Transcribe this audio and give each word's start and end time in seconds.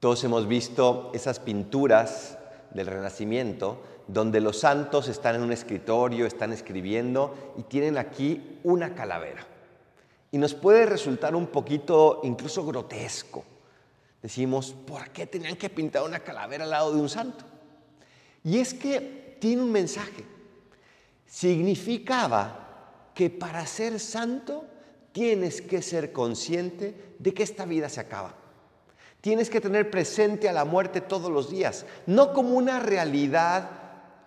Todos 0.00 0.22
hemos 0.24 0.46
visto 0.46 1.10
esas 1.14 1.40
pinturas 1.40 2.38
del 2.72 2.86
Renacimiento 2.86 3.82
donde 4.06 4.40
los 4.40 4.60
santos 4.60 5.08
están 5.08 5.36
en 5.36 5.42
un 5.42 5.52
escritorio, 5.52 6.26
están 6.26 6.52
escribiendo 6.52 7.54
y 7.56 7.62
tienen 7.62 7.98
aquí 7.98 8.60
una 8.62 8.94
calavera. 8.94 9.46
Y 10.30 10.38
nos 10.38 10.54
puede 10.54 10.86
resultar 10.86 11.34
un 11.34 11.46
poquito 11.46 12.20
incluso 12.22 12.64
grotesco. 12.64 13.44
Decimos, 14.22 14.74
¿por 14.86 15.10
qué 15.10 15.26
tenían 15.26 15.56
que 15.56 15.70
pintar 15.70 16.02
una 16.02 16.20
calavera 16.20 16.64
al 16.64 16.70
lado 16.70 16.92
de 16.94 17.00
un 17.00 17.08
santo? 17.08 17.44
Y 18.44 18.58
es 18.58 18.74
que 18.74 19.36
tiene 19.40 19.62
un 19.62 19.72
mensaje. 19.72 20.24
Significaba 21.26 23.10
que 23.14 23.30
para 23.30 23.66
ser 23.66 23.98
santo 23.98 24.64
tienes 25.12 25.62
que 25.62 25.80
ser 25.80 26.12
consciente 26.12 27.14
de 27.18 27.34
que 27.34 27.42
esta 27.42 27.64
vida 27.64 27.88
se 27.88 28.00
acaba. 28.00 28.34
Tienes 29.26 29.50
que 29.50 29.60
tener 29.60 29.90
presente 29.90 30.48
a 30.48 30.52
la 30.52 30.64
muerte 30.64 31.00
todos 31.00 31.32
los 31.32 31.50
días, 31.50 31.84
no 32.06 32.32
como 32.32 32.50
una 32.50 32.78
realidad 32.78 33.68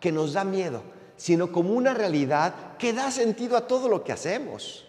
que 0.02 0.12
nos 0.12 0.34
da 0.34 0.44
miedo, 0.44 0.84
sino 1.16 1.54
como 1.54 1.70
una 1.72 1.94
realidad 1.94 2.76
que 2.78 2.92
da 2.92 3.10
sentido 3.10 3.56
a 3.56 3.66
todo 3.66 3.88
lo 3.88 4.04
que 4.04 4.12
hacemos. 4.12 4.86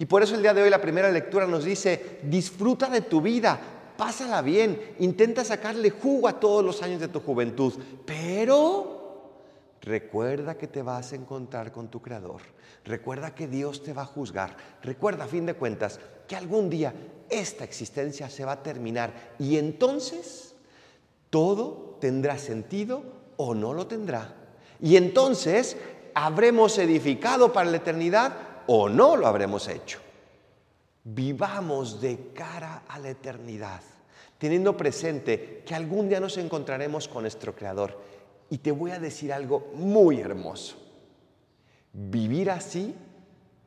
Y 0.00 0.06
por 0.06 0.24
eso 0.24 0.34
el 0.34 0.42
día 0.42 0.54
de 0.54 0.62
hoy 0.62 0.70
la 0.70 0.80
primera 0.80 1.08
lectura 1.08 1.46
nos 1.46 1.62
dice, 1.62 2.18
disfruta 2.24 2.88
de 2.88 3.02
tu 3.02 3.20
vida, 3.20 3.60
pásala 3.96 4.42
bien, 4.42 4.96
intenta 4.98 5.44
sacarle 5.44 5.90
jugo 5.90 6.26
a 6.26 6.40
todos 6.40 6.64
los 6.64 6.82
años 6.82 7.00
de 7.00 7.06
tu 7.06 7.20
juventud, 7.20 7.74
pero 8.04 8.93
recuerda 9.84 10.56
que 10.56 10.66
te 10.66 10.82
vas 10.82 11.12
a 11.12 11.16
encontrar 11.16 11.70
con 11.70 11.88
tu 11.88 12.00
Creador, 12.00 12.40
recuerda 12.84 13.34
que 13.34 13.46
Dios 13.46 13.82
te 13.82 13.92
va 13.92 14.02
a 14.02 14.06
juzgar, 14.06 14.56
recuerda 14.82 15.24
a 15.24 15.28
fin 15.28 15.46
de 15.46 15.54
cuentas 15.54 16.00
que 16.26 16.36
algún 16.36 16.70
día 16.70 16.94
esta 17.28 17.64
existencia 17.64 18.28
se 18.30 18.44
va 18.44 18.52
a 18.52 18.62
terminar 18.62 19.34
y 19.38 19.58
entonces 19.58 20.54
todo 21.30 21.98
tendrá 22.00 22.38
sentido 22.38 23.02
o 23.36 23.54
no 23.54 23.74
lo 23.74 23.86
tendrá. 23.86 24.34
Y 24.80 24.96
entonces 24.96 25.76
habremos 26.14 26.78
edificado 26.78 27.52
para 27.52 27.70
la 27.70 27.76
eternidad 27.78 28.36
o 28.66 28.88
no 28.88 29.16
lo 29.16 29.26
habremos 29.26 29.68
hecho. 29.68 30.00
Vivamos 31.04 32.00
de 32.00 32.32
cara 32.32 32.84
a 32.88 32.98
la 32.98 33.10
eternidad, 33.10 33.82
teniendo 34.38 34.76
presente 34.76 35.62
que 35.66 35.74
algún 35.74 36.08
día 36.08 36.20
nos 36.20 36.38
encontraremos 36.38 37.08
con 37.08 37.22
nuestro 37.22 37.54
Creador. 37.54 38.00
Y 38.50 38.58
te 38.58 38.72
voy 38.72 38.90
a 38.90 38.98
decir 38.98 39.32
algo 39.32 39.72
muy 39.74 40.20
hermoso. 40.20 40.76
Vivir 41.92 42.50
así 42.50 42.94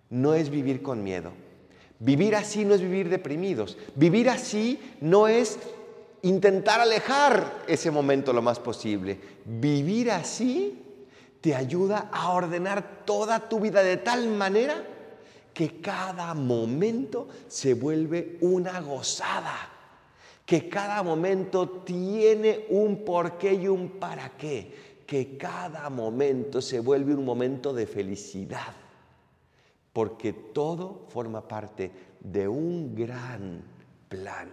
no 0.09 0.33
es 0.33 0.49
vivir 0.49 0.81
con 0.81 1.03
miedo. 1.03 1.31
Vivir 1.99 2.35
así 2.35 2.63
no 2.63 2.75
es 2.75 2.81
vivir 2.81 3.09
deprimidos. 3.09 3.77
Vivir 3.95 4.29
así 4.29 4.79
no 5.01 5.27
es 5.27 5.57
intentar 6.21 6.79
alejar 6.79 7.63
ese 7.67 7.91
momento 7.91 8.33
lo 8.33 8.41
más 8.41 8.59
posible. 8.59 9.19
Vivir 9.45 10.11
así 10.11 10.83
te 11.41 11.55
ayuda 11.55 12.09
a 12.11 12.31
ordenar 12.31 13.05
toda 13.05 13.47
tu 13.47 13.59
vida 13.59 13.81
de 13.83 13.97
tal 13.97 14.27
manera 14.27 14.83
que 15.53 15.81
cada 15.81 16.33
momento 16.33 17.27
se 17.47 17.73
vuelve 17.73 18.37
una 18.41 18.79
gozada, 18.79 19.55
que 20.47 20.69
cada 20.69 21.03
momento 21.03 21.67
tiene 21.83 22.67
un 22.69 23.03
porqué 23.03 23.53
y 23.53 23.67
un 23.67 23.99
para 23.99 24.29
qué, 24.37 25.01
que 25.05 25.35
cada 25.35 25.89
momento 25.89 26.61
se 26.61 26.79
vuelve 26.79 27.13
un 27.13 27.25
momento 27.25 27.73
de 27.73 27.85
felicidad, 27.85 28.73
porque 29.91 30.31
todo 30.31 31.05
forma 31.09 31.45
parte 31.45 31.91
de 32.21 32.47
un 32.47 32.95
gran 32.95 33.61
plan 34.07 34.49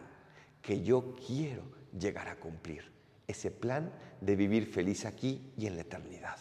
que 0.60 0.82
yo 0.82 1.14
quiero 1.24 1.62
llegar 1.96 2.26
a 2.26 2.40
cumplir, 2.40 2.90
ese 3.28 3.52
plan 3.52 3.92
de 4.20 4.34
vivir 4.34 4.66
feliz 4.66 5.06
aquí 5.06 5.52
y 5.56 5.68
en 5.68 5.76
la 5.76 5.82
eternidad. 5.82 6.38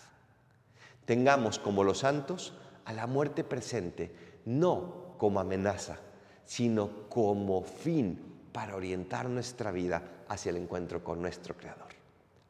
Tengamos 1.06 1.60
como 1.60 1.84
los 1.84 2.00
santos 2.00 2.56
a 2.86 2.94
la 2.94 3.06
muerte 3.06 3.44
presente, 3.44 4.16
no 4.46 5.14
como 5.20 5.40
amenaza, 5.40 6.00
sino 6.44 7.08
como 7.08 7.62
fin 7.62 8.33
para 8.54 8.76
orientar 8.76 9.28
nuestra 9.28 9.72
vida 9.72 10.02
hacia 10.30 10.52
el 10.52 10.58
encuentro 10.58 11.04
con 11.04 11.22
nuestro 11.22 11.58
Creador. 11.58 11.92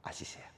Así 0.03 0.25
sea. 0.25 0.51